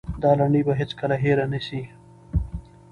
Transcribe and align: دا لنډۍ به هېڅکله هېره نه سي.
دا 0.21 0.31
لنډۍ 0.39 0.61
به 0.67 0.73
هېڅکله 0.79 1.15
هېره 1.23 1.45
نه 1.51 1.59
سي. 1.67 1.81